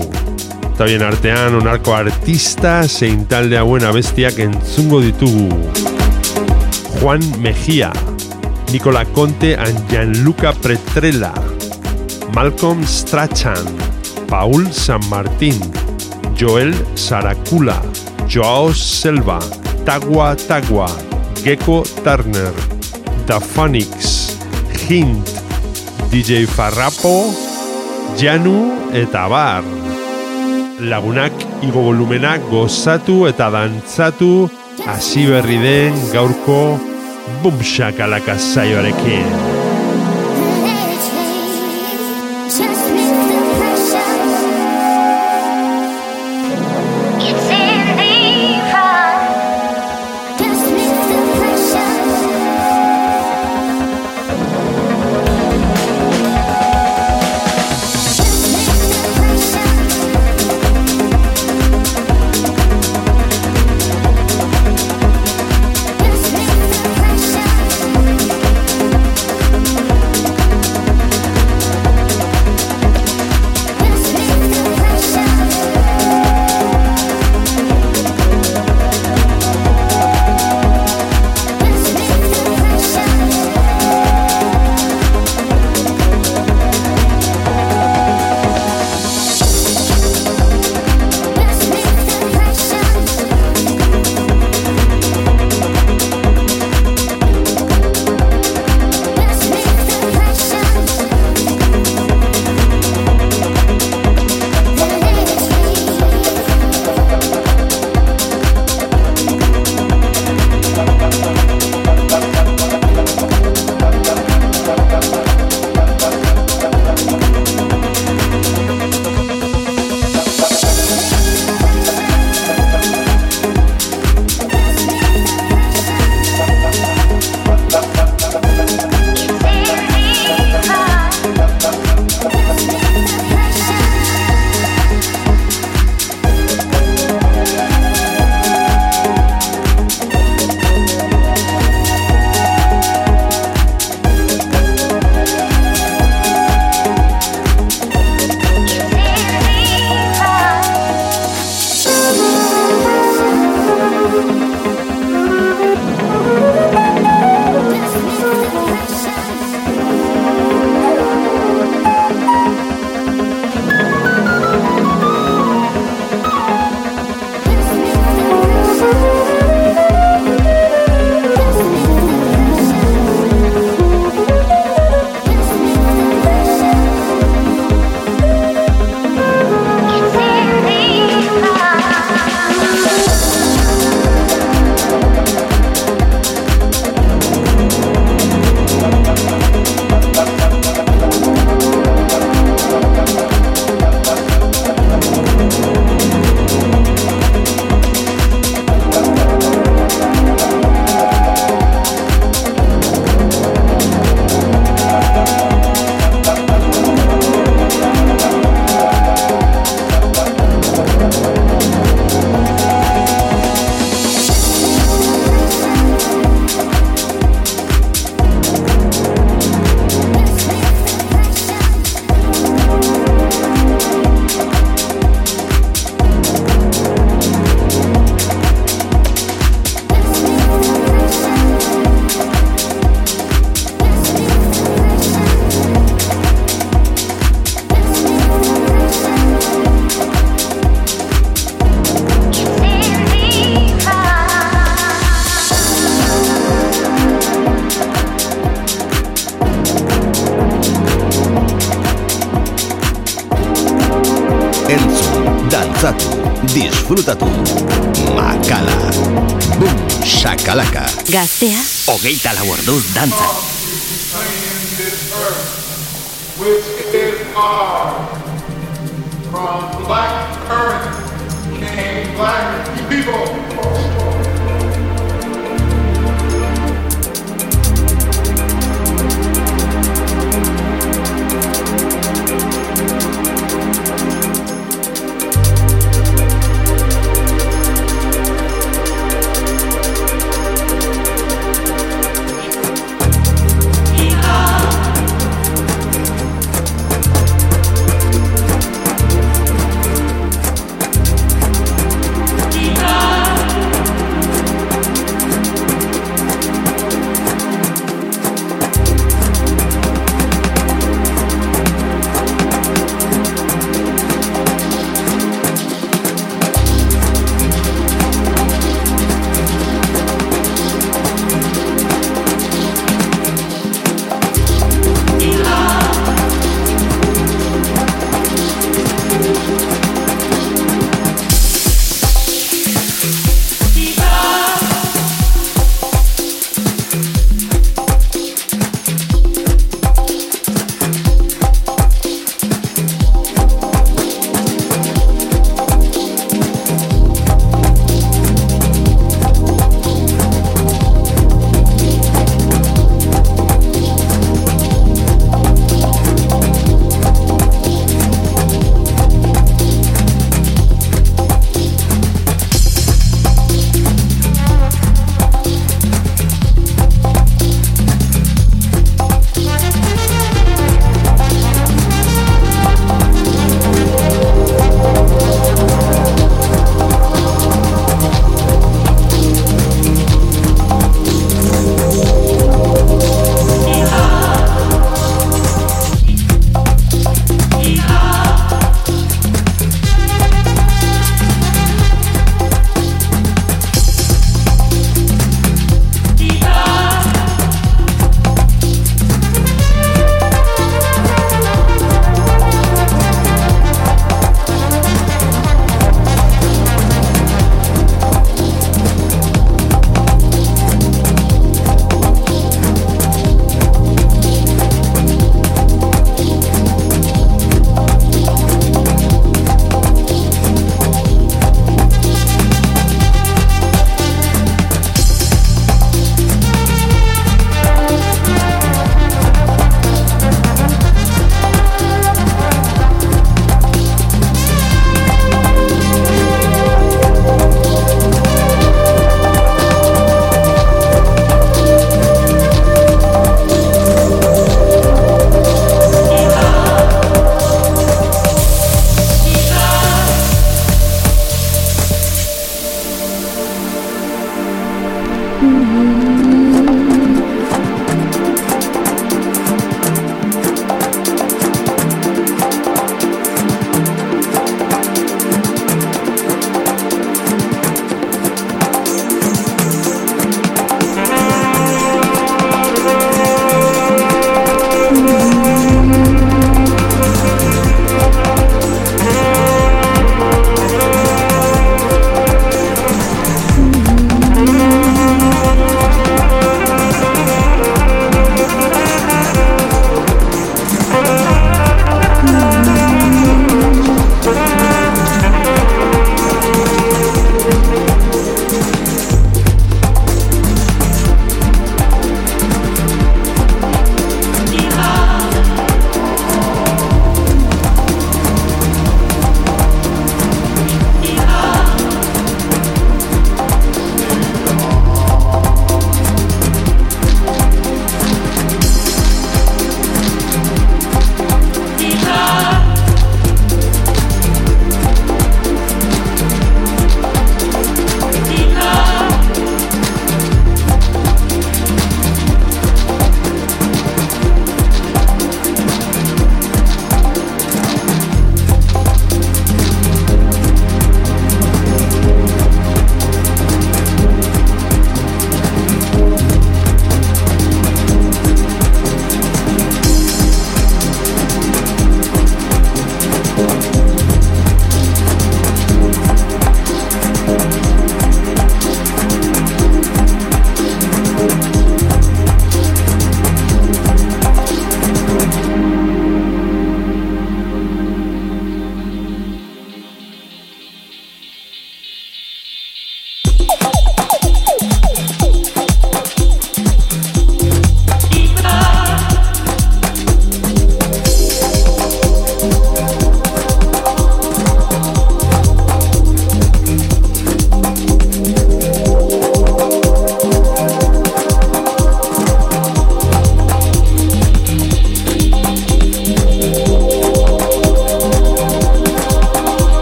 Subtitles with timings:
[0.70, 5.50] Eta bien artean onarko artista zein talde hauen abestiak entzungo ditugu.
[7.00, 7.90] Juan Mejía,
[8.70, 11.32] Nicola Conte and Gianluca Pretrella,
[12.34, 13.64] Malcolm Strachan,
[14.28, 15.58] Paul San Martín,
[16.36, 17.80] Joel Saracula,
[18.28, 19.38] Joao Selva,
[19.84, 20.88] Tagua Tagua,
[21.42, 22.52] Gecko Turner,
[23.26, 24.36] The Phonics,
[24.86, 25.26] Hint,
[26.10, 27.32] DJ Farrapo,
[28.16, 29.64] Janu eta Bar.
[30.80, 31.32] Lagunak
[31.64, 34.48] igo volumena gozatu eta dantzatu
[34.86, 36.87] hasi berri den gaurko
[37.42, 39.57] bumxakalaka la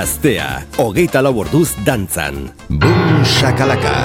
[0.00, 2.36] Gaztea, hogeita lau orduz dantzan.
[2.70, 3.96] Boom shakalaka.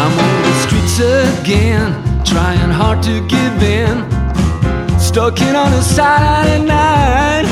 [0.00, 1.92] I'm on the streets again,
[2.24, 3.96] trying hard to give in.
[4.98, 7.46] Stuck in on a Saturday night.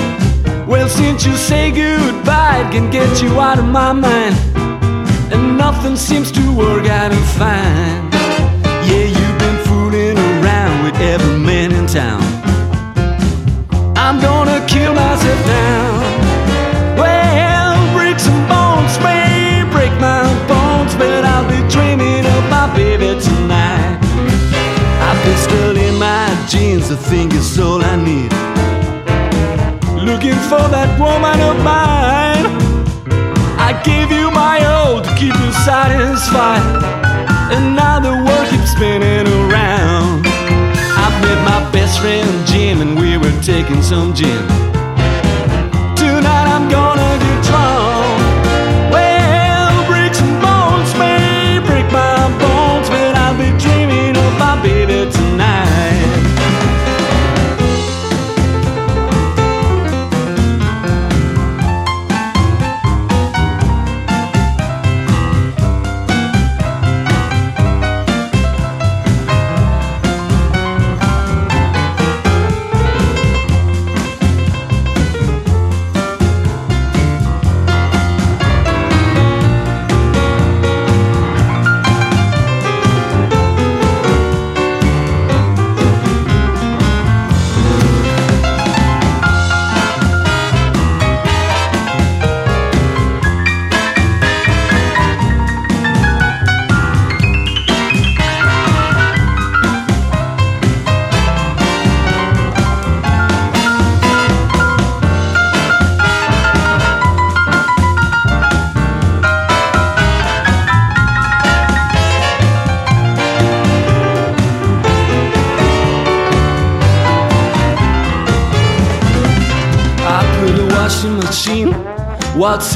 [0.67, 4.37] Well, since you say goodbye, it can get you out of my mind.
[5.33, 8.09] And nothing seems to work out fine.
[8.88, 12.28] Yeah, you've been fooling around with every man in town.
[14.09, 16.01] I'm gonna kill myself now.
[16.97, 23.21] Well, bricks and bones may break my bones, but I'll be dreaming of my baby
[23.21, 23.99] tonight.
[25.09, 28.33] I pistol in my jeans, I think it's all I need.
[30.09, 32.47] Looking for that woman of mine.
[33.61, 36.64] I gave you my all to keep you satisfied,
[37.53, 39.27] and now the world keeps spinning
[41.29, 44.78] met my best friend Jim, and we were taking some gin.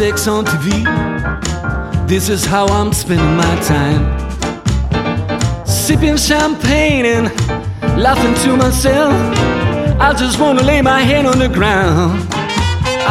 [0.03, 0.83] Sex on TV.
[2.09, 4.03] This is how I'm spending my time.
[5.65, 7.27] Sipping champagne and
[8.07, 9.15] laughing to myself.
[10.07, 12.27] I just wanna lay my head on the ground.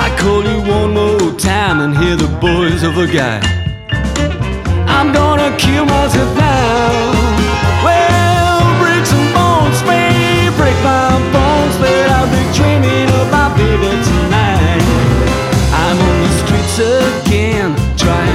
[0.05, 3.39] I call you one more time and hear the boys of a guy.
[4.97, 6.91] I'm gonna kill myself now.
[7.85, 14.10] Well, bricks and bones may break my bones, but I'll be dreaming of my baby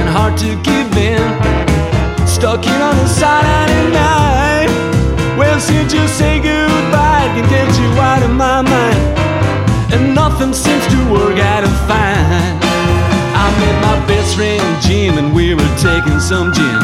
[0.07, 2.27] trying hard to give in.
[2.27, 4.69] Stuck in on a Saturday night.
[5.37, 8.99] Well, since you say goodbye, can get you out of my mind.
[9.93, 12.57] And nothing seems to work out fine.
[13.43, 16.81] I met my best friend Jim, and we were taking some gin.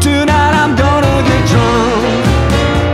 [0.00, 2.24] Tonight I'm gonna get drunk.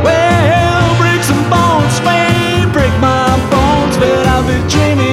[0.05, 5.10] Well, bricks and bones may break my bones, but I'll be dreaming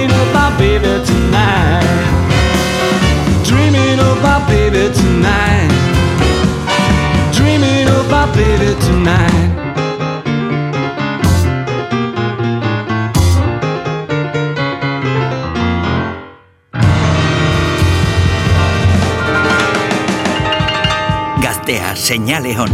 [22.07, 22.71] seinale hon.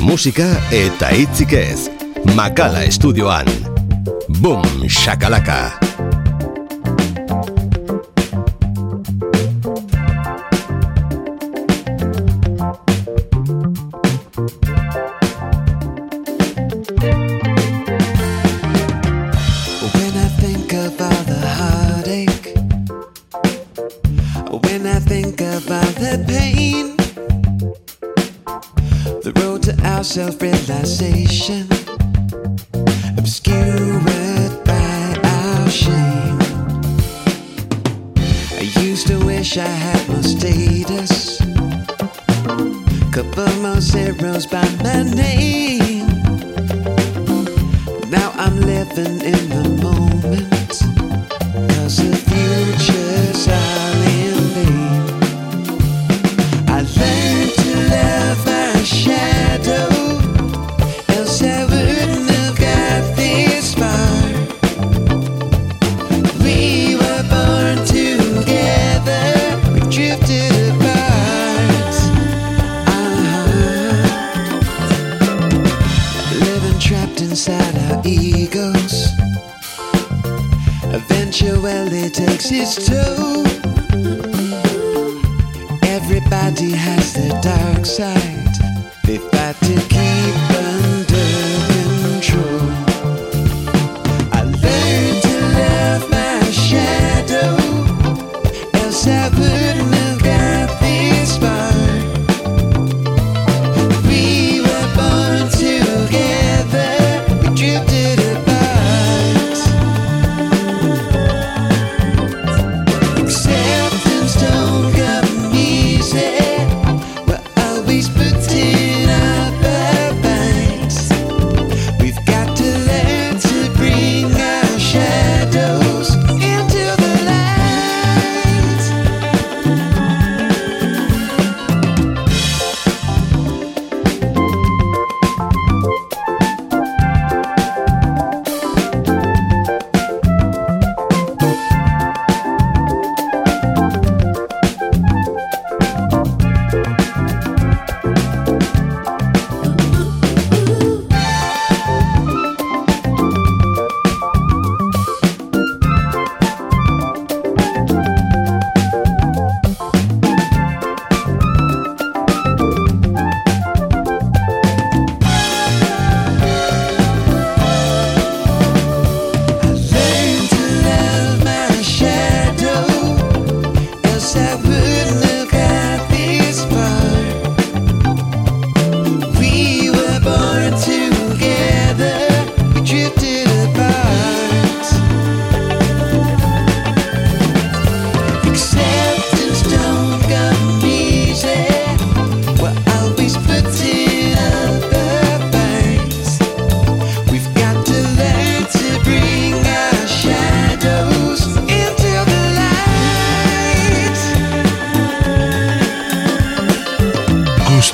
[0.00, 1.88] Musika eta hitzik ez.
[2.38, 3.50] Makala estudioan.
[4.40, 5.87] Boom shakalaka.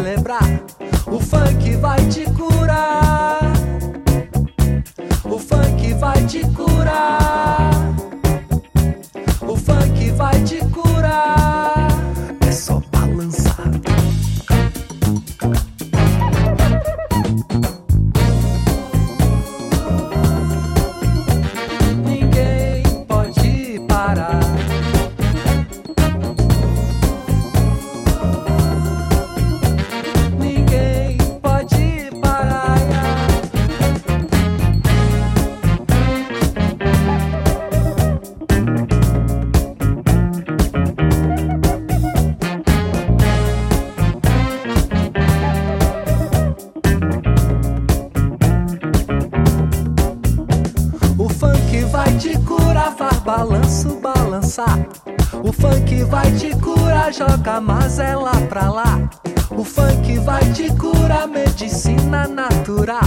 [57.18, 57.60] joga
[57.98, 59.10] é lá pra lá.
[59.50, 63.02] O funk vai te curar, medicina natural.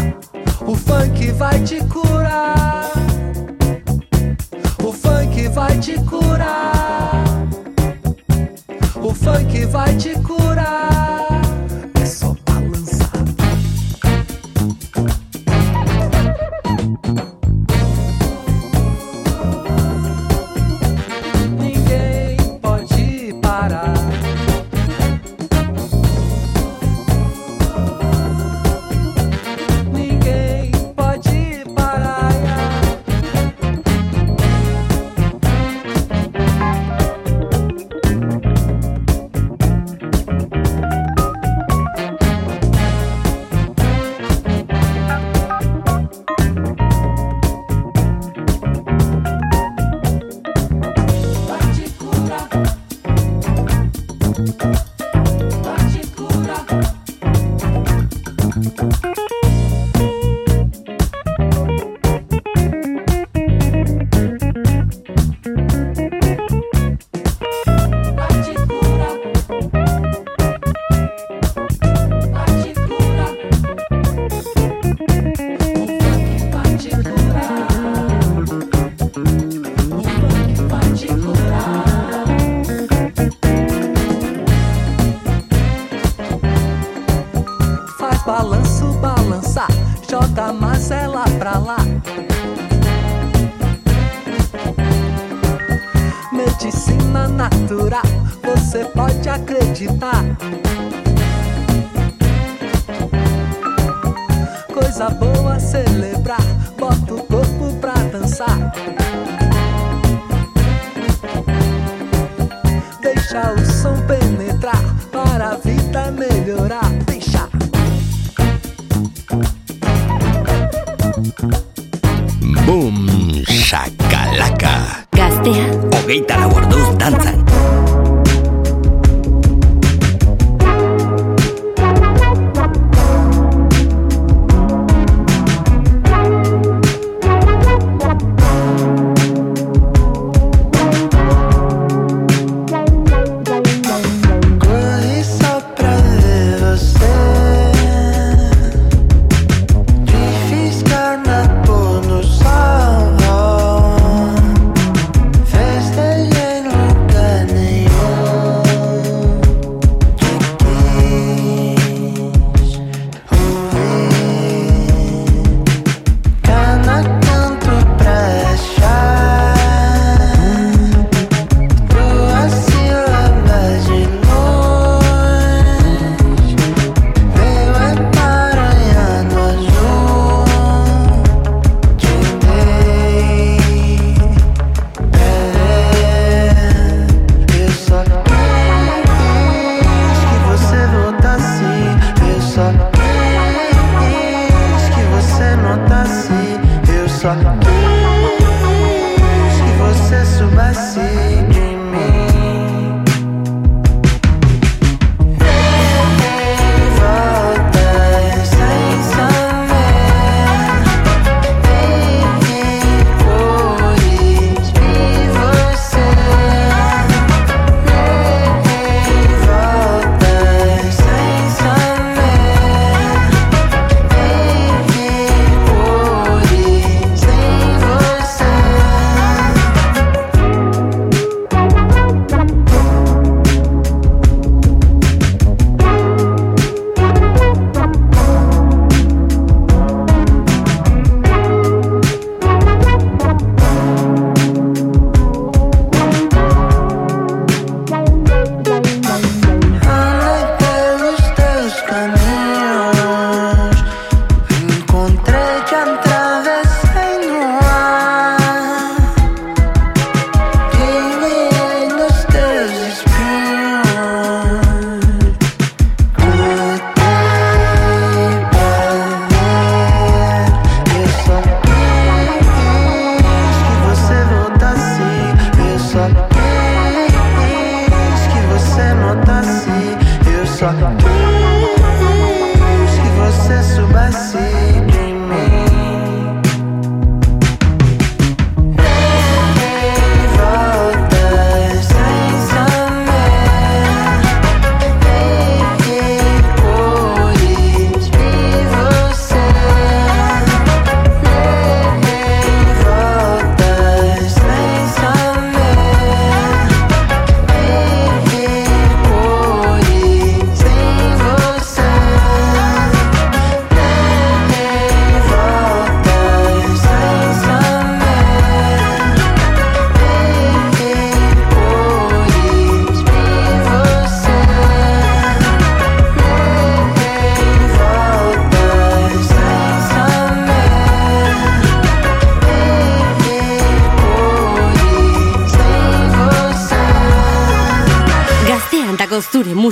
[0.67, 2.20] O funk vai te curar.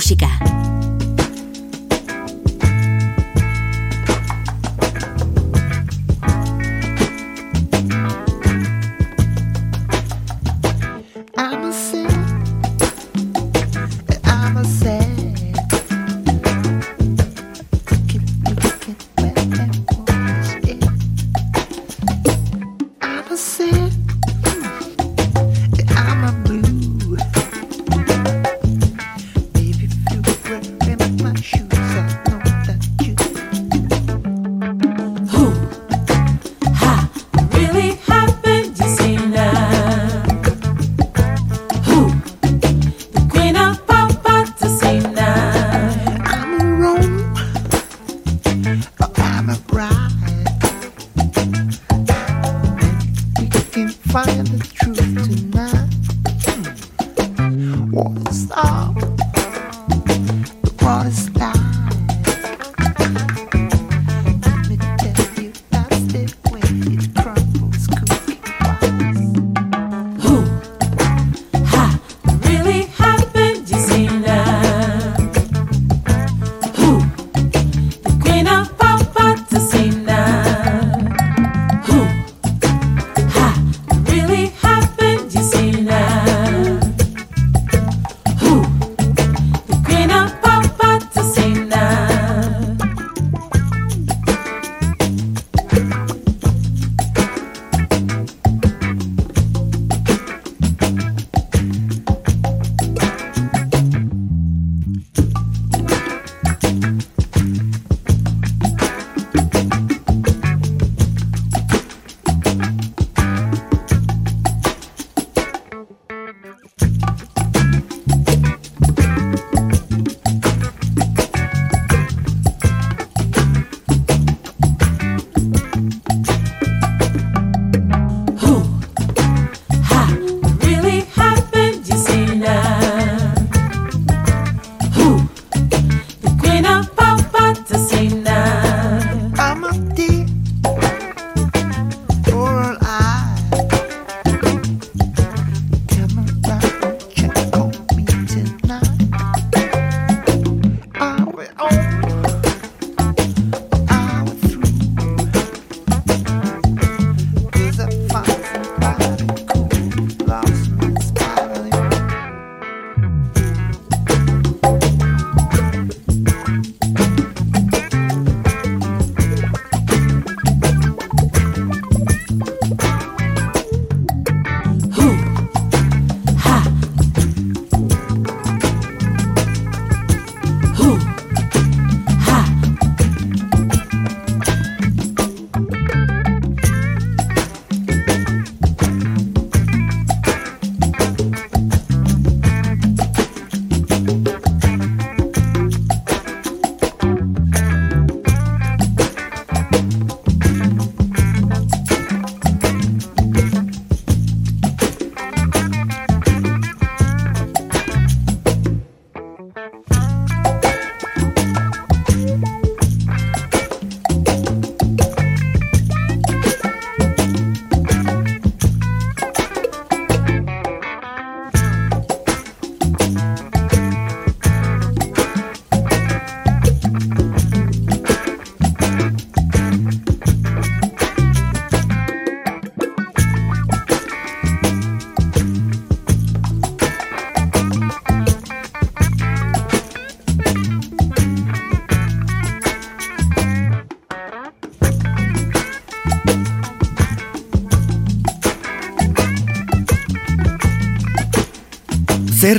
[0.00, 0.49] música.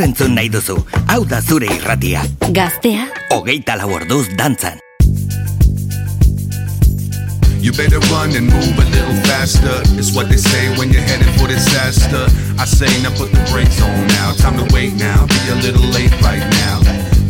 [0.01, 0.73] Zer entzun nahi duzu,
[1.11, 2.23] hau da zure irratia.
[2.57, 4.79] Gaztea, Hogeita lau orduz dantzan.
[7.61, 9.77] You better run and move a little faster.
[10.01, 12.25] It's what they say when you're headed for disaster.
[12.57, 14.33] I say now put the brakes on now.
[14.41, 15.27] Time to wait now.
[15.27, 16.81] Be a little late right now.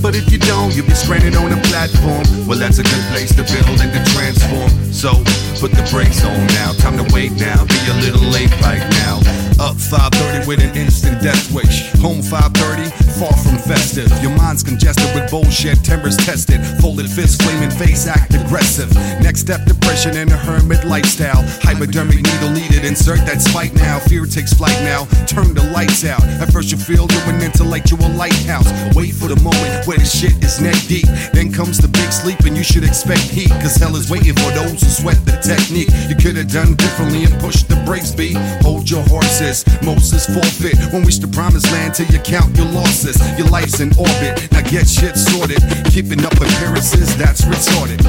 [0.02, 2.24] But if you don't, you'll be stranded on a platform.
[2.48, 4.72] Well, that's a good place to build and to transform.
[4.94, 5.12] So
[5.60, 6.72] put the brakes on now.
[6.80, 7.66] Time to wait now.
[7.68, 9.41] Be a little late right now.
[9.60, 11.92] Up 5:30 with an instant death wish.
[12.02, 12.92] Home 5:30,
[13.22, 14.10] far from festive.
[14.24, 15.84] Your mind's congested with bullshit.
[15.86, 16.60] tempers tested.
[16.82, 18.92] Folded fists, flaming face, act aggressive.
[19.22, 21.44] Next step, depression and a hermit lifestyle.
[21.62, 22.84] Hypodermic needle needed.
[22.84, 24.00] Insert that spike now.
[24.00, 25.06] Fear takes flight now.
[25.28, 26.24] Turn the lights out.
[26.42, 28.70] At first you feel you're an intellectual lighthouse.
[28.96, 31.06] Wait for the moment where the shit is neck deep.
[31.32, 33.52] Then comes the big sleep and you should expect heat.
[33.62, 35.94] Cause hell is waiting for those who sweat the technique.
[36.10, 38.34] You could have done differently and pushed the brakes, B.
[38.66, 39.64] Hold your horses.
[39.84, 40.74] Moses forfeit.
[40.92, 43.11] Won't reach the promised land till you count your losses.
[43.38, 44.52] Your life's in orbit.
[44.52, 45.64] Now get shit sorted.
[45.92, 48.00] Keeping up appearances, that's retarded.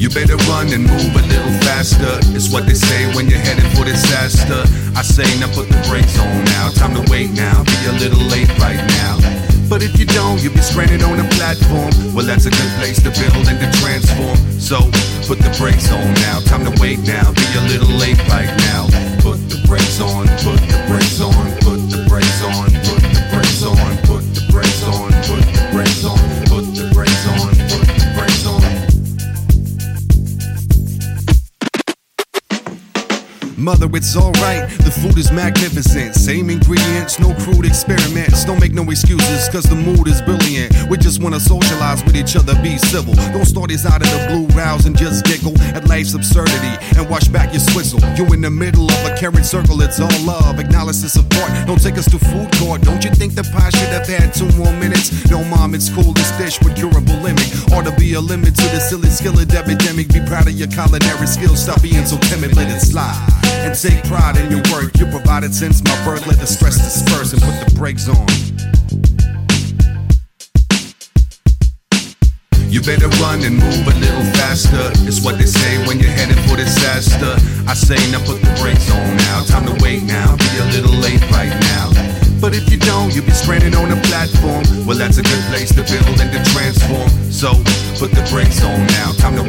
[0.00, 2.18] You better run and move a little faster.
[2.34, 4.64] It's what they say when you're headed for disaster.
[4.96, 6.70] I say now put the brakes on now.
[6.70, 7.64] Time to wait now.
[7.64, 9.20] Be a little late right now.
[9.70, 11.94] But if you don't, you'll be stranded on a platform.
[12.12, 14.36] Well, that's a good place to build and to transform.
[14.58, 14.82] So
[15.30, 16.40] put the brakes on now.
[16.40, 17.30] Time to wait now.
[17.30, 18.90] Be a little late right now.
[19.22, 20.26] Put the brakes on.
[20.42, 21.44] Put the brakes on.
[21.62, 22.66] Put the brakes on.
[22.82, 23.96] Put the brakes on.
[24.10, 24.19] Put
[24.50, 25.12] brakes on.
[25.12, 25.59] Put
[33.60, 34.70] Mother, it's alright.
[34.80, 36.14] The food is magnificent.
[36.14, 38.44] Same ingredients, no crude experiments.
[38.46, 40.72] Don't make no excuses, cause the mood is brilliant.
[40.88, 43.12] We just wanna socialize with each other, be civil.
[43.36, 47.08] Don't start these out of the blue rouse and just giggle at life's absurdity and
[47.10, 48.00] watch back your swizzle.
[48.16, 50.58] You in the middle of a carrot circle, it's all love.
[50.58, 51.52] Acknowledge the support.
[51.66, 52.80] Don't take us to food court.
[52.80, 55.12] Don't you think the pie should have had two more minutes?
[55.28, 56.16] No, mom, it's cool.
[56.16, 57.44] This dish with curable limit.
[57.72, 60.08] Ought to be a limit to the silly skillet epidemic.
[60.08, 61.62] Be proud of your culinary skills.
[61.62, 63.49] Stop being so timid, let it slide.
[63.64, 64.96] And take pride in your work.
[64.98, 66.26] You provided since my birth.
[66.26, 68.26] Let the stress disperse and put the brakes on.
[72.70, 74.94] You better run and move a little faster.
[75.02, 77.34] It's what they say when you're headed for disaster.
[77.66, 79.42] I say now put the brakes on now.
[79.42, 80.36] Time to wait now.
[80.36, 81.90] Be a little late right now.
[82.40, 84.64] But if you don't, you'll be stranded on a platform.
[84.86, 87.10] Well, that's a good place to build and to transform.
[87.28, 87.52] So
[88.00, 89.12] put the brakes on now.
[89.18, 89.39] Time to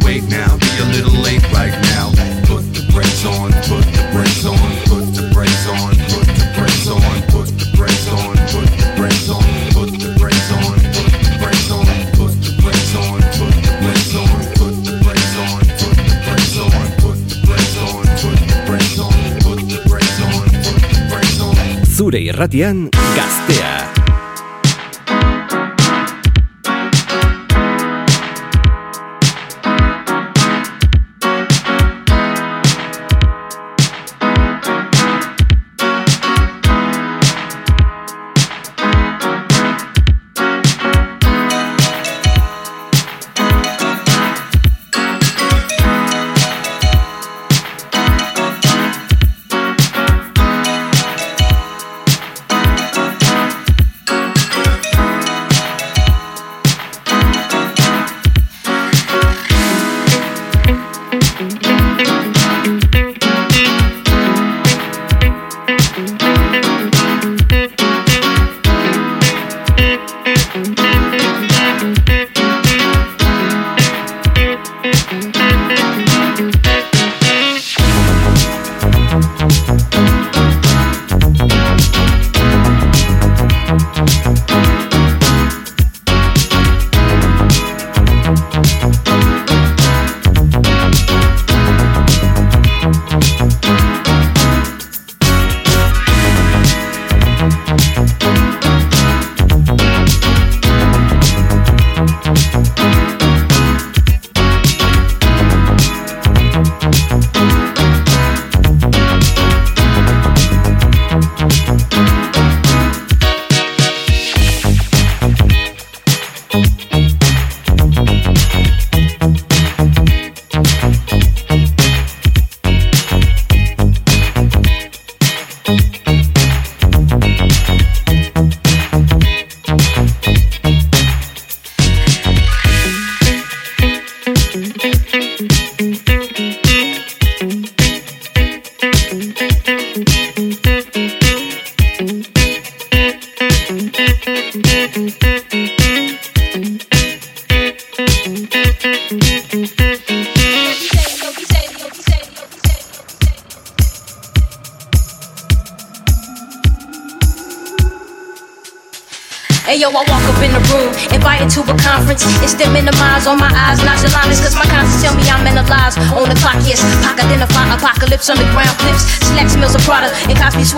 [22.42, 22.90] irratian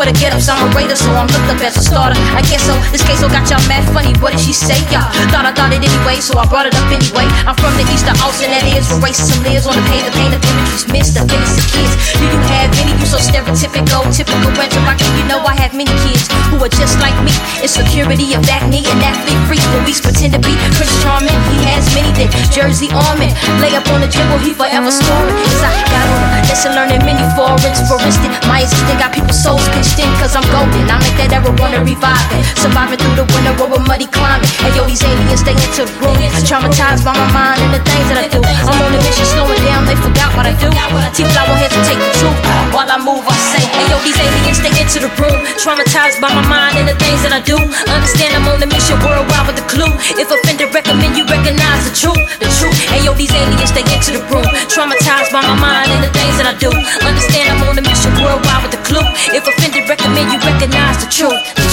[0.04, 1.13] Cosby sweater get raider, so I'm looked up
[4.34, 5.06] What she say, y'all?
[5.30, 7.22] Thought I thought it anyway, so I brought it up anyway.
[7.46, 9.62] I'm from the east of Austin, that is where racism lives.
[9.62, 11.94] On the page, the pain of images missed, the innocent kids.
[12.18, 12.98] Do you have any?
[12.98, 15.06] You so stereotypical, typical rocker.
[15.14, 17.30] You know I have many kids who are just like me.
[17.62, 19.62] Insecurity of that knee and athlete free.
[19.78, 21.38] Luis pretend to be Prince Charming.
[21.54, 23.30] He has many that Jersey Armin.
[23.62, 25.38] Lay up on the dribble, he forever scoring.
[25.46, 27.82] As I got on lesson learning many foreigns.
[27.90, 30.86] For instance, my assistant got people's souls pitched in cause I'm golden.
[30.86, 32.42] I make that era wanna revive it.
[32.56, 34.48] Surviving through the winter over muddy climate.
[34.64, 36.16] Hey yo, these aliens, they the room.
[36.48, 38.40] Traumatized by my mind and the things that I do.
[38.40, 40.68] I'm on a mission, slowing down, they forgot what I do.
[41.12, 42.38] Teeth, I won't hesitate to truth.
[42.72, 45.38] While I move, I say, hey yo, these aliens, they into the room.
[45.60, 47.58] Traumatized by my mind and the things that I do.
[47.86, 49.92] Understand I'm on a mission worldwide with the clue.
[50.16, 52.22] If offended, recommend you recognize the truth.
[52.40, 52.76] The truth.
[52.88, 54.48] Hey yo, these aliens, they into the room.
[54.72, 56.72] Traumatized by my mind and the things that I do.
[57.04, 59.06] Understand I'm on a mission worldwide with the clue.
[59.36, 61.04] If offended, recommend you recognize the.
[61.04, 61.63] The truth.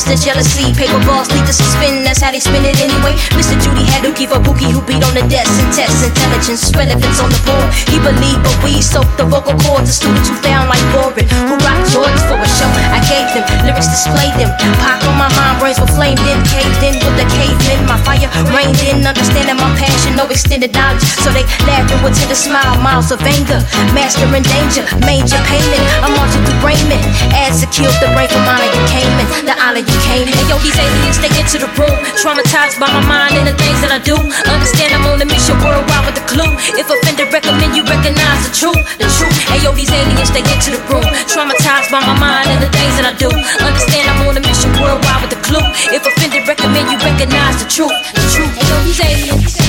[0.00, 0.72] Master, jealousy.
[0.72, 2.04] Paper balls lead to spin.
[2.04, 3.12] That's how they spin it anyway.
[3.36, 3.56] Mr.
[3.60, 6.72] Judy had Dookie for Bookie who beat on the desk and test intelligence.
[6.72, 7.68] Relevance on the board.
[7.88, 9.92] He believed, but we soaked the vocal cords.
[9.92, 11.28] The students who found like boring.
[11.48, 12.70] Who rocked Jordans for a show.
[12.96, 14.48] I gave them lyrics, displayed them.
[14.80, 17.84] Pack on my mind, brains were flamed in, caved in with the cavemen.
[17.84, 21.04] My fire rained in, understanding my passion, no extended knowledge.
[21.20, 23.60] So they laughing with tender smile, miles of anger.
[23.92, 25.84] Master in danger, major payment.
[26.00, 27.04] I'm marching through Raymond.
[27.36, 29.28] as to kill the brain from honor you came in.
[29.44, 30.36] The honor came in.
[30.48, 31.96] Yo, these aliens, they into the room.
[32.20, 34.16] Traumatized by my mind and the things that I do.
[34.50, 36.52] Understand I'm on a mission worldwide with the clue.
[36.76, 38.80] If offended, recommend you recognize the truth.
[38.98, 39.36] The truth.
[39.50, 41.06] Hey, yo, these aliens, they into the room.
[41.26, 43.30] Traumatized by my mind and the things that I do.
[43.62, 45.66] Understand I'm on a mission worldwide with the clue.
[45.90, 47.94] If offended, recommend you recognize the truth.
[48.14, 48.52] The truth.
[48.54, 49.60] Hey, yo, these aliens.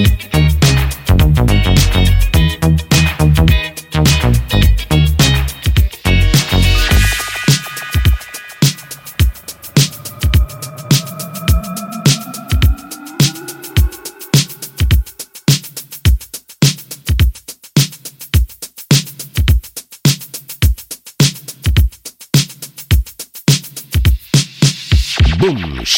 [0.00, 0.29] Boom,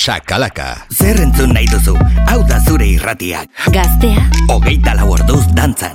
[0.03, 0.69] shakalaka.
[0.91, 1.95] Zer entzun nahi duzu?
[2.27, 3.47] Hau da zure irratiak.
[3.75, 4.25] Gaztea.
[4.51, 5.95] Hogeita lau orduz dantzan.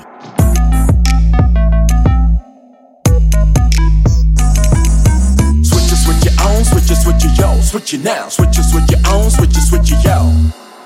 [5.68, 7.50] Switch it, switch it on, switch it, switch it, yo.
[7.62, 10.32] Switch it now, switch it, switch it on, switch it, switch it, yo.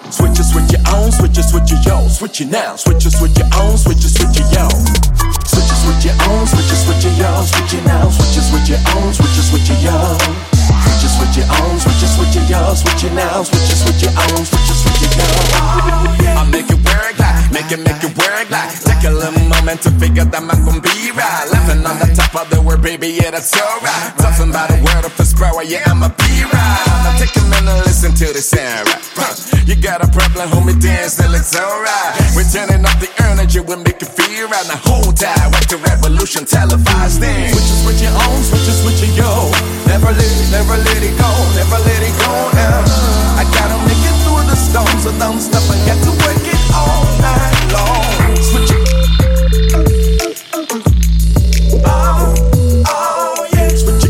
[0.09, 2.07] Switch it, switch it on, switch it, switch it, yo.
[2.07, 4.65] Switch it now, switch it, switch it on, switch it, switch it, yo.
[5.81, 7.41] Switch it, switch it on, switch it, switch it, yo.
[7.41, 9.97] Switch it now, switch it, switch it on, switch it, switch it, yo.
[10.77, 12.73] Switch it, switch it on, switch it, switch it, yo.
[12.75, 15.25] Switch it now, switch it, switch it on, switch it, switch it, yo.
[16.37, 16.90] I make it
[17.51, 18.71] make it, make it work like.
[18.79, 21.45] Take a little moment to figure that I'm gonna be right.
[21.51, 24.15] Living on the top of the world, baby, yeah, that's alright.
[24.17, 26.85] Talking about the word of the sparrow, yeah, I'ma be right.
[27.03, 29.03] Now take a minute, listen to this sound right.
[29.15, 29.33] Huh.
[29.65, 32.15] You got a problem, homie, dance till it's alright.
[32.35, 34.67] We're turning up the energy, we make it feel right.
[34.67, 37.51] Now hold tight, watch the revolution televised then.
[37.51, 39.51] Switch it, switch it on, switch it, switch it, yo.
[39.87, 42.83] Never let it, never let it go, never let it go now.
[43.35, 46.60] I gotta make it through the storm, so don't stop and get to work it
[46.73, 48.35] all night long.
[48.37, 48.71] Switch.
[51.85, 52.35] Oh,
[52.87, 54.05] oh, yeah, switch.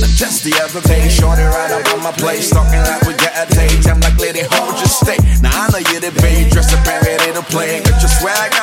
[0.00, 3.54] Now just the other day, shorty right up my place, talking like we got a
[3.54, 3.86] date.
[3.86, 5.18] I'm like, lady, hold your stay.
[5.42, 7.80] Now I know you're the babe, dress up and ready to play.
[7.82, 8.59] Got your swag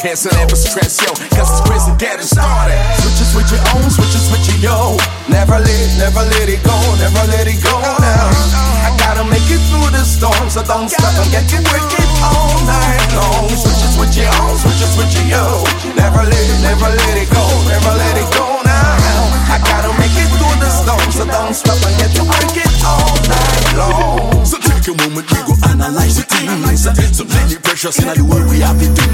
[0.00, 1.12] and never stress, yo.
[1.36, 2.72] Cause it's crazy getting started.
[3.04, 4.96] Switch it, switch your own, switch it, switch it, yo.
[5.28, 8.32] Never let, never let it go, never let it go now.
[8.80, 12.56] I gotta make it through the storm, so don't stop and get you wicked all
[12.64, 13.52] night long.
[13.52, 15.68] Switch it, switch it on, switch it, switch it, yo.
[15.92, 19.20] Never let, never let it go, never let it go now.
[19.52, 23.12] I gotta make it through the storm, so don't stop and get you wicked all
[23.28, 24.39] night long.
[24.80, 26.88] Take a moment, we go analyze the things.
[27.12, 29.04] So many precious in the world we have to do.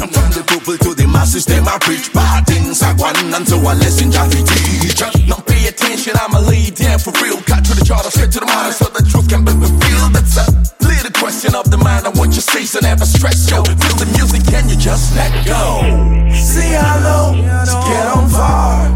[0.00, 2.80] And from the people to the masses, them are preach bad things.
[2.80, 4.96] I want and so a lesson that we teach.
[5.28, 7.36] Now pay attention, I'ma lay down for real.
[7.44, 10.16] Cut to the charter, straight to the mind, so the truth can be revealed.
[10.16, 10.48] That's a
[10.80, 12.08] little question of the mind.
[12.08, 13.68] I want you say so never stress, yo.
[13.68, 15.84] Feel the music, can you just let go?
[16.32, 18.95] See how low, get on far.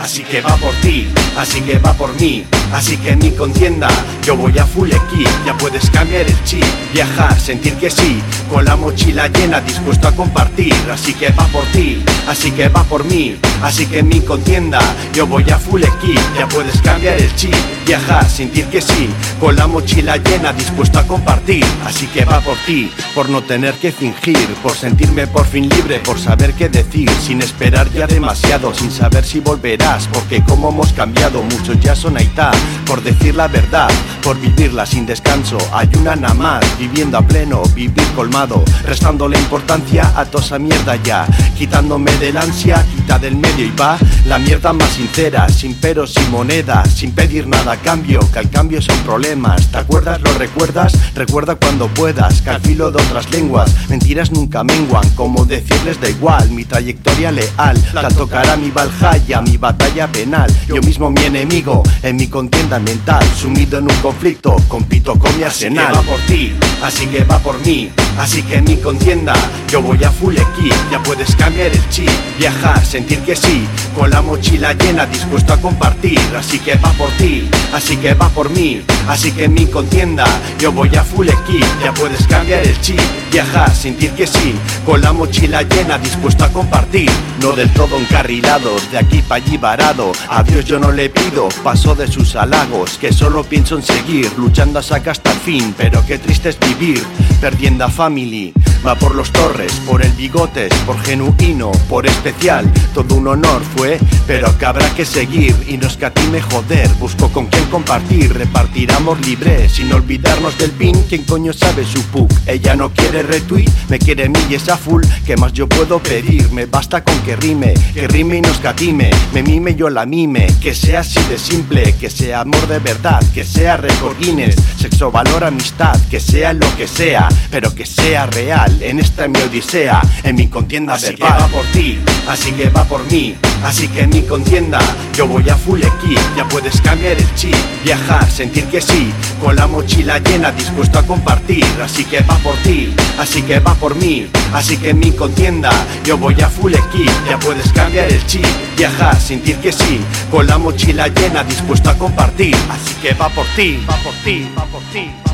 [0.00, 3.88] Así que va por ti, así que va por mí, así que en mi contienda
[4.24, 8.64] yo voy a full equip, ya puedes cambiar el chip, viajar, sentir que sí, con
[8.64, 13.04] la mochila llena dispuesto a compartir, así que va por ti, así que va por
[13.04, 14.80] mí, así que en mi contienda
[15.12, 17.54] yo voy a full equip, ya puedes cambiar el chip,
[17.90, 19.10] viajar, sentir que sí,
[19.40, 23.74] con la mochila llena dispuesto a compartir, así que va por ti, por no tener
[23.80, 28.72] que fingir, por sentirme por fin libre, por saber qué decir, sin esperar ya demasiado,
[28.72, 32.52] sin saber si volverás, porque como hemos cambiado, muchos ya son aitá,
[32.86, 33.90] por decir la verdad,
[34.22, 39.36] por vivirla sin descanso, hay una nada más, viviendo a pleno, vivir colmado, restando la
[39.36, 41.26] importancia a toda esa mierda ya,
[41.58, 46.30] quitándome del ansia, quita del medio y va la mierda más sincera, sin peros, sin
[46.30, 50.20] monedas, sin pedir nada cambio, que al cambio son problemas, ¿te acuerdas?
[50.20, 50.92] ¿Lo recuerdas?
[51.14, 56.08] Recuerda cuando puedas, que al filo de otras lenguas, mentiras nunca menguan, como decirles da
[56.08, 61.82] igual, mi trayectoria leal, la tocará mi Valhalla, mi batalla penal, yo mismo mi enemigo,
[62.02, 65.94] en mi contienda mental, sumido en un conflicto, compito con mi arsenal.
[65.94, 66.52] Así que va por ti,
[66.82, 69.34] así que va por mí, así que en mi contienda,
[69.68, 73.66] yo voy a full equip, ya puedes cambiar el chip, viajar, sentir que sí,
[73.96, 78.28] con la mochila llena, dispuesto a compartir, así que va por ti, así que va
[78.28, 80.24] por mí, así que mi contienda,
[80.58, 83.00] yo voy a full equip, ya puedes cambiar el chip,
[83.30, 84.54] viajar, sentir que sí,
[84.84, 87.10] con la mochila llena, dispuesto a compartir,
[87.40, 91.48] no del todo encarrilados, de aquí para allí varado, a Dios yo no le pido,
[91.62, 95.74] paso de sus halagos, que solo pienso en seguir, luchando a sacar hasta el fin,
[95.76, 97.02] pero qué triste es vivir,
[97.40, 98.52] perdiendo a family,
[98.86, 103.98] va por los torres, por el bigotes, por genuino, por especial, todo un honor fue,
[104.26, 109.18] pero que habrá que seguir, y no escatime joder, busco con quién compartir, repartir amor
[109.24, 113.98] libre, sin olvidarnos del pin, quien coño sabe su puk, ella no quiere retweet, me
[113.98, 116.50] quiere mí y esa full, ¿qué más yo puedo pedir?
[116.52, 120.46] Me basta con que rime, que rime y no escatime, me mime yo la mime,
[120.60, 125.10] que sea así de simple, que sea amor de verdad, que sea récord Guinness, sexo,
[125.10, 130.00] valor, amistad, que sea lo que sea, pero que sea real, en esta mi odisea,
[130.22, 131.36] en mi contienda así verbal.
[131.36, 131.98] que va por ti,
[132.28, 134.78] así que va por mí, así que en mi contienda,
[135.14, 137.54] yo voy a full equip, ya puedes cambiar el chip,
[137.84, 142.54] viajar, sentir que sí, con la mochila llena, dispuesto a compartir, así que va por
[142.56, 145.70] ti, así que va por mí, así que en mi contienda,
[146.04, 148.46] yo voy a full equip, ya puedes cambiar el chip,
[148.76, 150.00] viajar, sentir que sí,
[150.30, 154.48] con la mochila llena, dispuesto a compartir, así que va por ti, va por ti,
[154.56, 155.29] va por ti, va por ti.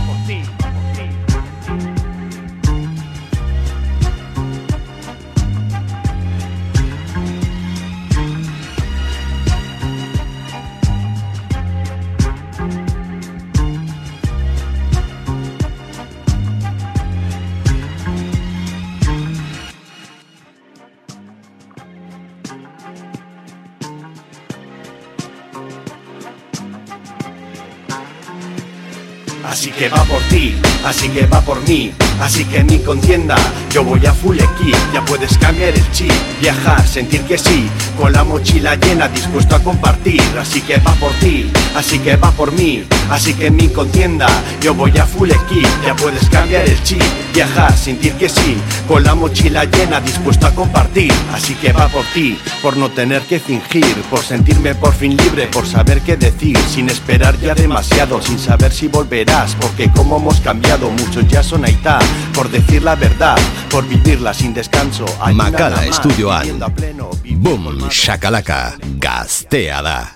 [29.88, 33.36] Que va por ti, así que va por mí, así que mi contienda,
[33.70, 38.12] yo voy a full equip, ya puedes cambiar el chip, viajar, sentir que sí, con
[38.12, 42.50] la mochila llena, dispuesto a compartir, así que va por ti, así que va por
[42.52, 44.26] mí, así que en mi contienda,
[44.60, 47.02] yo voy a full equip, ya puedes cambiar el chip,
[47.34, 48.56] viajar, sentir que sí,
[48.88, 53.22] con la mochila llena, dispuesto a compartir, así que va por ti, por no tener
[53.22, 58.20] que fingir, por sentirme por fin libre, por saber qué decir, sin esperar ya demasiado,
[58.22, 61.98] sin saber si volverás, porque como hemos cambiado, muchos ya son aitá,
[62.34, 63.36] por decir la verdad,
[63.70, 65.04] por vivirla sin descanso.
[65.20, 66.40] hay Makala nada más, estudioan.
[66.42, 70.15] viviendo a pleno, Boom, shakalaka, gaztea da.